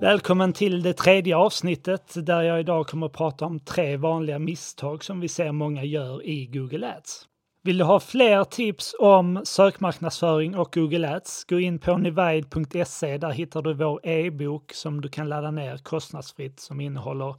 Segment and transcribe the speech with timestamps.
[0.00, 5.04] Välkommen till det tredje avsnittet där jag idag kommer att prata om tre vanliga misstag
[5.04, 7.28] som vi ser många gör i Google Ads.
[7.62, 11.44] Vill du ha fler tips om sökmarknadsföring och Google Ads?
[11.44, 13.18] Gå in på nivide.se.
[13.18, 17.34] Där hittar du vår e-bok som du kan ladda ner kostnadsfritt som innehåller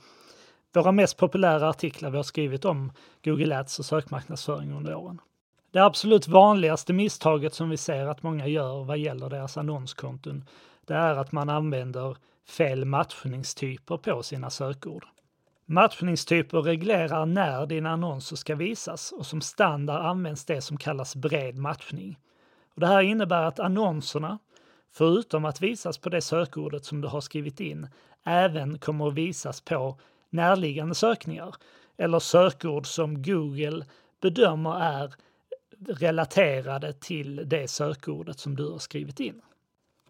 [0.74, 2.92] våra mest populära artiklar vi har skrivit om
[3.24, 5.22] Google Ads och sökmarknadsföring under åren.
[5.72, 10.46] Det absolut vanligaste misstaget som vi ser att många gör vad gäller deras annonskonton,
[10.90, 12.18] det är att man använder
[12.48, 15.06] fel matchningstyper på sina sökord.
[15.66, 21.58] Matchningstyper reglerar när dina annonser ska visas och som standard används det som kallas bred
[21.58, 22.20] matchning.
[22.74, 24.40] Och det här innebär att annonserna,
[24.92, 27.88] förutom att visas på det sökordet som du har skrivit in,
[28.24, 30.00] även kommer att visas på
[30.30, 31.56] närliggande sökningar
[31.98, 33.86] eller sökord som Google
[34.22, 35.14] bedömer är
[35.88, 39.42] relaterade till det sökordet som du har skrivit in.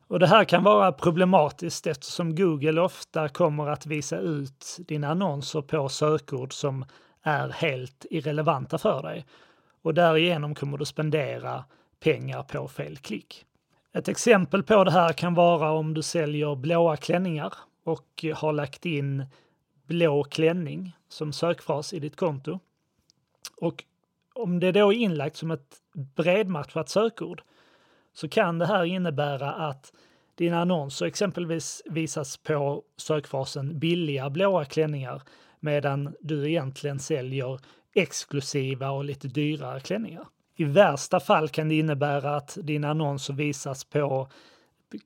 [0.09, 5.61] Och det här kan vara problematiskt eftersom Google ofta kommer att visa ut dina annonser
[5.61, 6.85] på sökord som
[7.23, 9.25] är helt irrelevanta för dig.
[9.81, 11.63] Och därigenom kommer du spendera
[11.99, 13.45] pengar på fel klick.
[13.93, 18.85] Ett exempel på det här kan vara om du säljer blåa klänningar och har lagt
[18.85, 19.25] in
[19.87, 22.59] blå klänning som sökfras i ditt konto.
[23.61, 23.83] Och
[24.33, 25.75] om det då är inlagt som ett
[26.15, 27.41] bredmatchat sökord
[28.13, 29.93] så kan det här innebära att
[30.35, 35.21] dina annonser exempelvis visas på sökfasen billiga blåa klänningar
[35.59, 37.59] medan du egentligen säljer
[37.95, 40.27] exklusiva och lite dyrare klänningar.
[40.55, 44.27] I värsta fall kan det innebära att dina annonser visas på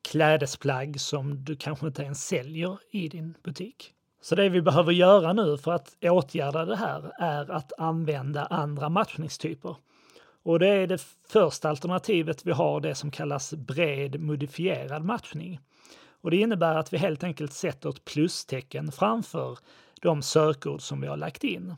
[0.02, 3.94] klädesplagg som du kanske inte ens säljer i din butik.
[4.22, 8.90] Så det vi behöver göra nu för att åtgärda det här är att använda andra
[8.90, 9.76] matchningstyper.
[10.44, 15.60] Och det är det första alternativet vi har, det som kallas bred modifierad matchning.
[16.22, 19.58] Och det innebär att vi helt enkelt sätter ett plustecken framför
[20.02, 21.76] de sökord som vi har lagt in.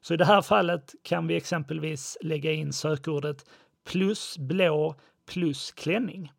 [0.00, 3.44] Så i det här fallet kan vi exempelvis lägga in sökordet
[3.84, 4.94] plus blå
[5.26, 6.32] plus klänning.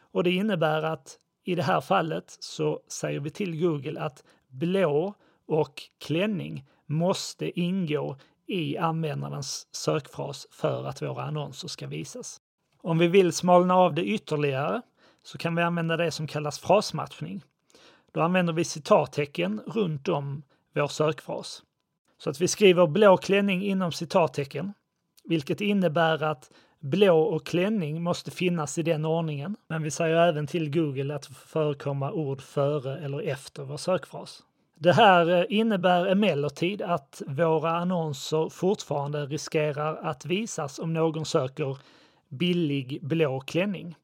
[0.00, 5.14] Och det innebär att i det här fallet så säger vi till Google att blå
[5.46, 8.16] och klänning måste ingå
[8.46, 12.40] i användarens sökfras för att våra annonser ska visas.
[12.82, 14.82] Om vi vill smalna av det ytterligare
[15.22, 17.42] så kan vi använda det som kallas frasmatchning.
[18.12, 20.42] Då använder vi citattecken runt om
[20.74, 21.62] vår sökfras.
[22.18, 24.72] Så att vi skriver blå klänning inom citattecken,
[25.24, 26.50] vilket innebär att
[26.80, 29.56] blå och klänning måste finnas i den ordningen.
[29.68, 34.42] Men vi säger även till Google att förekomma ord före eller efter vår sökfras.
[34.74, 41.78] Det här eh, innebär emellertid att våra annonser fortfarande riskerar att visas om någon söker
[42.28, 43.96] billig blå klänning.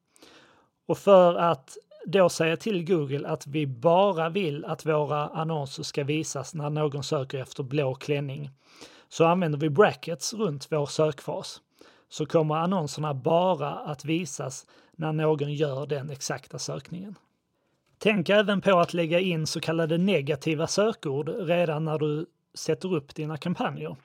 [0.87, 1.77] Och för att
[2.07, 7.03] då säga till Google att vi bara vill att våra annonser ska visas när någon
[7.03, 8.51] söker efter blå klänning
[9.09, 11.61] så använder vi brackets runt vår sökfas.
[12.09, 17.15] Så kommer annonserna bara att visas när någon gör den exakta sökningen.
[18.03, 23.15] Tänk även på att lägga in så kallade negativa sökord redan när du sätter upp
[23.15, 23.97] dina kampanjer.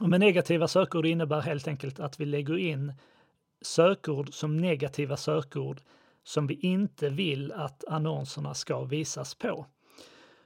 [0.00, 2.94] Och med negativa sökord innebär helt enkelt att vi lägger in
[3.62, 5.80] sökord som negativa sökord
[6.24, 9.66] som vi inte vill att annonserna ska visas på.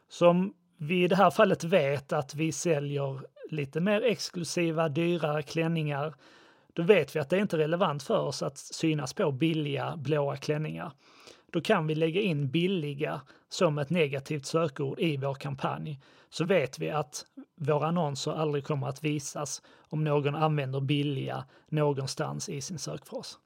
[0.09, 3.21] Som vi i det här fallet vet att vi säljer
[3.51, 6.15] lite mer exklusiva, dyrare klänningar,
[6.73, 10.37] då vet vi att det inte är relevant för oss att synas på billiga blåa
[10.37, 10.93] klänningar
[11.55, 16.01] då kan vi lägga in billiga som ett negativt sökord i vår kampanj.
[16.31, 17.25] Så vet vi att
[17.57, 23.39] våra annonser aldrig kommer att visas om någon använder billiga någonstans i sin sökfras.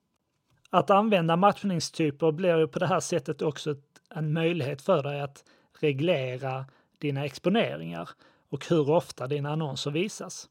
[0.71, 3.77] Att använda matchningstyper blir ju på det här sättet också
[4.15, 5.45] en möjlighet för dig att
[5.81, 6.65] reglera
[6.99, 8.09] dina exponeringar
[8.49, 10.49] och hur ofta dina annonser visas.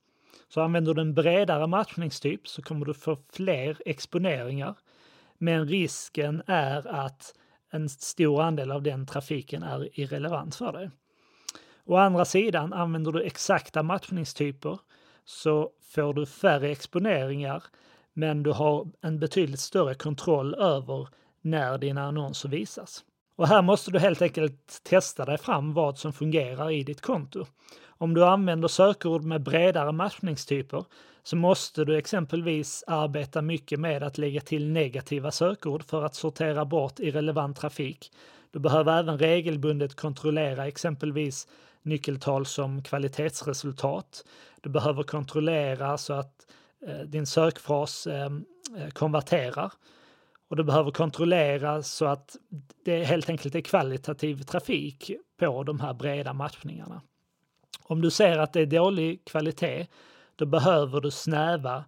[0.50, 4.76] Så använder du en bredare matchningstyp så kommer du få fler exponeringar.
[5.38, 7.34] Men risken är att
[7.72, 10.90] en stor andel av den trafiken är irrelevant för dig.
[11.86, 14.80] Å andra sidan, använder du exakta matchningstyper
[15.26, 17.64] så får du färre exponeringar
[18.14, 21.08] men du har en betydligt större kontroll över
[21.42, 23.06] när dina annonser visas.
[23.38, 27.46] Och här måste du helt enkelt testa dig fram vad som fungerar i ditt konto.
[27.88, 30.86] Om du använder sökord med bredare matchningstyper
[31.24, 36.66] så måste du exempelvis arbeta mycket med att lägga till negativa sökord för att sortera
[36.66, 38.12] bort irrelevant trafik.
[38.52, 41.48] Du behöver även regelbundet kontrollera exempelvis
[41.82, 44.26] nyckeltal som kvalitetsresultat.
[44.62, 46.48] Du behöver kontrollera så att
[46.88, 48.30] eh, din sökfras eh,
[48.94, 49.72] konverterar.
[50.48, 52.36] Och du behöver kontrollera så att
[52.86, 57.02] det helt enkelt är kvalitativ trafik på de här breda matchningarna.
[57.84, 59.88] Om du ser att det är dålig kvalitet,
[60.36, 61.86] då behöver du snäva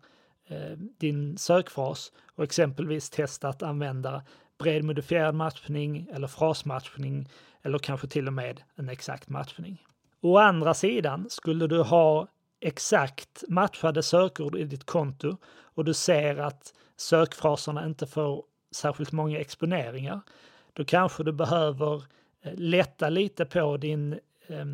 [0.48, 4.24] eh, din sökfras och exempelvis testa att använda
[4.58, 7.30] bred modifierad matchning eller frasmatchning
[7.62, 9.86] eller kanske till och med en exakt matchning.
[10.22, 12.28] Å andra sidan, skulle du ha
[12.62, 19.40] exakt matchade sökord i ditt konto och du ser att sökfraserna inte får särskilt många
[19.40, 20.22] exponeringar,
[20.74, 22.04] då kanske du behöver
[22.42, 24.14] eh, lätta lite på din
[24.48, 24.66] eh,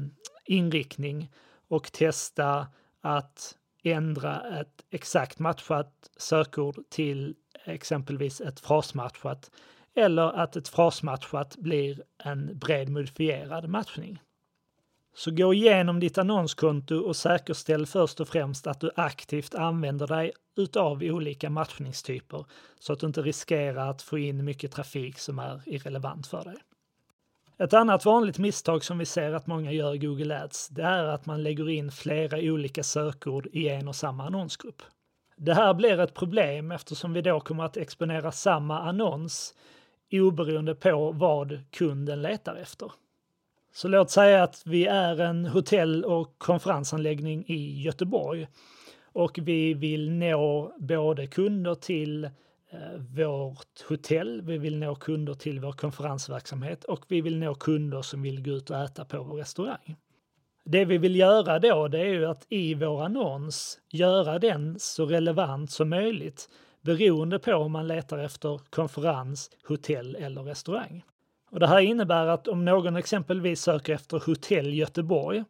[0.45, 1.31] inriktning
[1.67, 2.67] och testa
[3.01, 9.51] att ändra ett exakt matchat sökord till exempelvis ett frasmatchat
[9.95, 14.19] eller att ett frasmatchat blir en bred modifierad matchning.
[15.17, 20.31] Så gå igenom ditt annonskonto och säkerställ först och främst att du aktivt använder dig
[20.57, 22.45] utav olika matchningstyper
[22.79, 26.55] så att du inte riskerar att få in mycket trafik som är irrelevant för dig.
[27.57, 31.03] Ett annat vanligt misstag som vi ser att många gör i Google Ads, det är
[31.03, 34.81] att man lägger in flera olika sökord i en och samma annonsgrupp.
[35.37, 39.53] Det här blir ett problem eftersom vi då kommer att exponera samma annons
[40.11, 42.91] oberoende på vad kunden letar efter.
[43.75, 48.47] Så låt säga att vi är en hotell och konferensanläggning i Göteborg
[49.13, 52.31] och vi vill nå både kunder till eh,
[53.15, 58.21] vårt hotell, vi vill nå kunder till vår konferensverksamhet och vi vill nå kunder som
[58.21, 59.95] vill gå ut och äta på vår restaurang.
[60.65, 65.05] Det vi vill göra då, det är ju att i vår annons göra den så
[65.05, 66.49] relevant som möjligt
[66.81, 71.03] beroende på om man letar efter konferens, hotell eller restaurang.
[71.51, 75.43] Och det här innebär att om någon exempelvis söker efter hotell Göteborg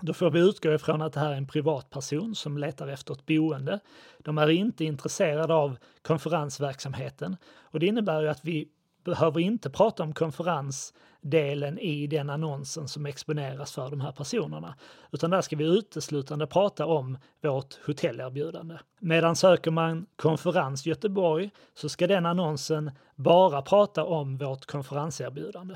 [0.00, 3.26] då får vi utgå ifrån att det här är en privatperson som letar efter ett
[3.26, 3.80] boende.
[4.18, 8.68] De är inte intresserade av konferensverksamheten och det innebär ju att vi
[9.08, 14.74] behöver inte prata om konferensdelen i den annonsen som exponeras för de här personerna,
[15.12, 18.78] utan där ska vi uteslutande prata om vårt hotellerbjudande.
[19.00, 25.74] Medan söker man konferens Göteborg så ska den annonsen bara prata om vårt konferenserbjudande.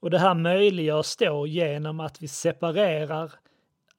[0.00, 3.49] Och det här möjliggörs då genom att vi separerar Eh,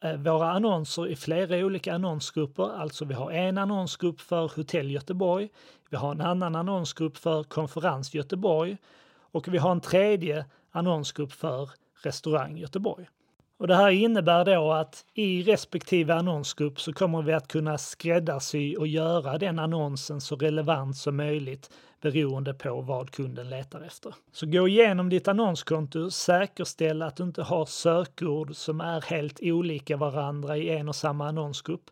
[0.03, 2.81] Eh, våra annonser i flera olika annonsgrupper.
[2.81, 5.49] Alltså vi har en annonsgrupp för Hotell Göteborg,
[5.89, 8.77] vi har en annan annonsgrupp för Konferens Göteborg
[9.31, 11.69] och vi har en tredje annonsgrupp för
[12.03, 13.09] Restaurang Göteborg.
[13.61, 18.75] Och det här innebär då att i respektive annonsgrupp så kommer vi att kunna skräddarsy
[18.75, 21.69] och göra den annonsen så relevant som möjligt
[22.01, 24.15] beroende på vad kunden letar efter.
[24.31, 29.97] Så gå igenom ditt annonskonto, säkerställ att du inte har sökord som är helt olika
[29.97, 31.89] varandra i en och samma annonsgrupp,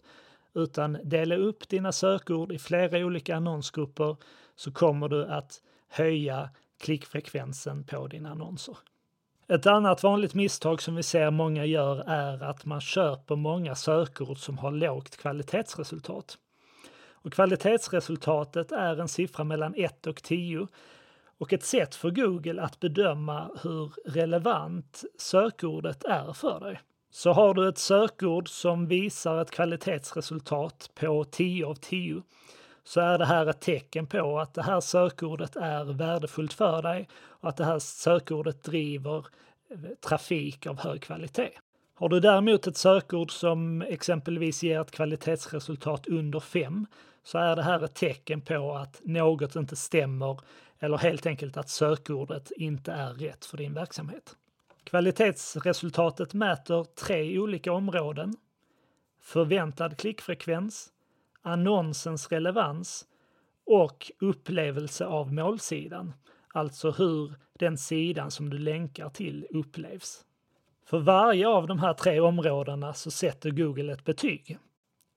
[0.53, 4.17] utan dela upp dina sökord i flera olika annonsgrupper
[4.55, 6.49] så kommer du att höja
[6.79, 8.77] klickfrekvensen på dina annonser.
[9.51, 14.37] Ett annat vanligt misstag som vi ser många gör är att man köper många sökord
[14.37, 16.37] som har lågt kvalitetsresultat.
[17.11, 20.67] Och kvalitetsresultatet är en siffra mellan 1 och 10
[21.37, 26.81] och ett sätt för Google att bedöma hur relevant sökordet är för dig.
[27.11, 32.23] Så har du ett sökord som visar ett kvalitetsresultat på 10 av 10
[32.89, 37.07] så är det här ett tecken på att det här sökordet är värdefullt för dig
[37.13, 39.25] och att det här sökordet driver
[40.07, 41.51] trafik av hög kvalitet.
[41.95, 46.85] Har du däremot ett sökord som exempelvis ger ett kvalitetsresultat under 5
[47.23, 50.39] så är det här ett tecken på att något inte stämmer
[50.79, 54.35] eller helt enkelt att sökordet inte är rätt för din verksamhet.
[54.83, 58.35] Kvalitetsresultatet mäter tre olika områden.
[59.21, 60.89] Förväntad klickfrekvens,
[61.41, 63.05] annonsens relevans
[63.65, 66.13] och upplevelse av målsidan,
[66.59, 70.25] alltså hur den sidan som du länkar till upplevs.
[70.85, 74.57] För varje av de här tre områdena så sätter Google ett betyg.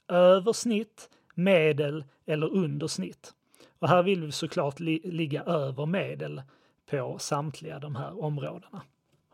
[0.08, 3.34] Översnitt, medel eller under snitt.
[3.78, 6.42] Och här vill vi såklart li ligga över medel
[6.90, 8.82] på samtliga de här områdena.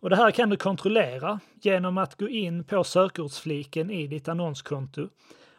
[0.00, 5.08] Och det här kan du kontrollera genom att gå in på sökordsfliken i ditt annonskonto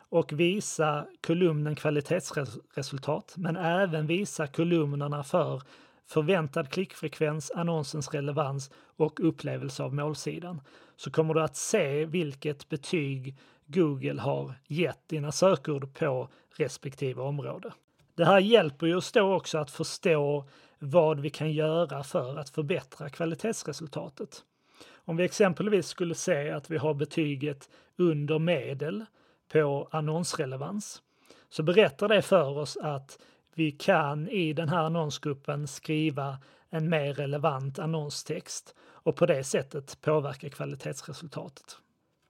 [0.10, 5.62] och visa kolumnen kvalitetsresultat, men även visa kolumnerna för
[6.10, 10.62] förväntad klickfrekvens, annonsens relevans och upplevelse av målsidan.
[10.96, 17.74] Så kommer du att se vilket betyg Google har gett dina sökord på respektive område.
[18.16, 20.46] Det här hjälper ju oss då också att förstå
[20.80, 24.44] vad vi kan göra för att förbättra kvalitetsresultatet.
[24.92, 29.06] Om vi exempelvis skulle se att vi har betyget under medel
[29.52, 31.02] på annonsrelevans
[31.50, 33.20] så berättar det för oss att
[33.60, 36.38] vi kan i den här annonsgruppen skriva
[36.70, 41.78] en mer relevant annonstext och på det sättet påverka kvalitetsresultatet.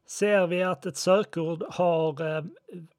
[0.07, 2.43] Ser vi att ett sökord har eh,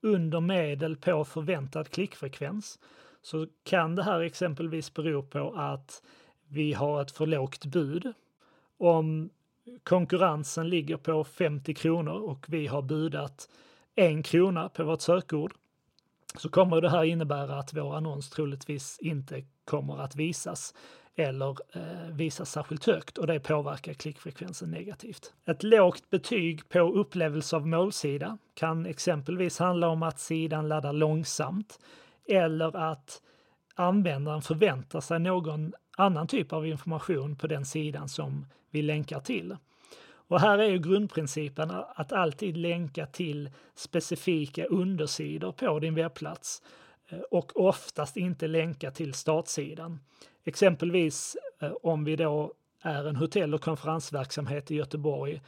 [0.01, 2.79] under medel på förväntad klickfrekvens
[3.23, 6.03] så kan det här exempelvis bero på att
[6.49, 8.13] vi har ett för lågt bud.
[8.79, 9.31] Om
[9.83, 13.49] konkurrensen ligger på 50 kronor och vi har budat
[13.95, 15.53] en krona på vårt sökord
[16.39, 20.75] så kommer det här innebära att vår annons troligtvis inte kommer att visas
[21.17, 25.33] eller eh, visas särskilt högt och det påverkar klickfrekvensen negativt.
[25.47, 31.79] Ett lågt betyg på upplevelse av målsida kan exempelvis handla om att sidan laddar långsamt
[32.29, 33.23] eller att
[33.75, 39.57] användaren förväntar sig någon annan typ av information på den sidan som vi länkar till.
[40.31, 46.63] Och här är ju grundprincipen att alltid länka till specifika undersidor på din webbplats
[47.09, 50.01] eh, och oftast inte länka till startsidan.
[50.45, 55.43] Exempelvis eh, om vi då är en hotell och konferensverksamhet i Göteborg,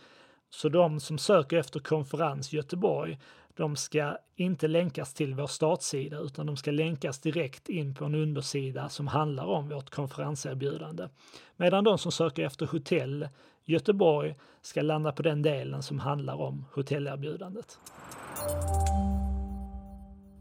[0.51, 3.19] så de som söker efter konferens Göteborg,
[3.57, 8.15] de ska inte länkas till vår startsida utan de ska länkas direkt in på en
[8.15, 11.09] undersida som handlar om vårt konferenserbjudande.
[11.57, 13.29] Medan de som söker efter hotell
[13.64, 17.78] Göteborg ska landa på den delen som handlar om hotellerbjudandet.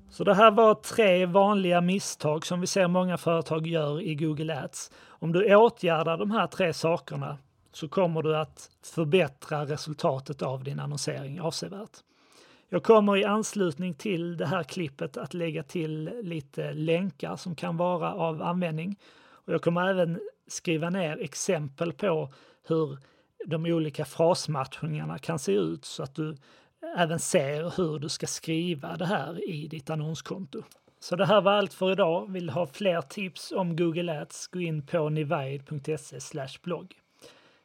[0.09, 4.63] Så det här var tre vanliga misstag som vi ser många företag gör i Google
[4.63, 4.91] Ads.
[5.07, 7.37] Om du åtgärdar de här tre sakerna
[7.71, 11.97] så kommer du att förbättra resultatet av din annonsering avsevärt.
[12.69, 17.77] Jag kommer i anslutning till det här klippet att lägga till lite länkar som kan
[17.77, 18.99] vara av användning.
[19.45, 22.33] Och jag kommer även skriva ner exempel på
[22.67, 22.97] hur
[23.45, 26.37] de olika frasmatchningarna kan se ut så att du
[26.97, 30.63] även ser hur du ska skriva det här i ditt annonskonto.
[30.99, 32.31] Så det här var allt för idag.
[32.31, 36.93] Vill du ha fler tips om Google Ads, gå in på nivide.se blogg.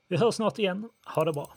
[0.08, 0.88] Vi hörs snart igen.
[1.04, 1.54] Ha det bra!